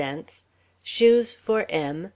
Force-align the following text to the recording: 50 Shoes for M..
50 0.01 0.23
Shoes 0.83 1.35
for 1.35 1.67
M.. 1.69 2.09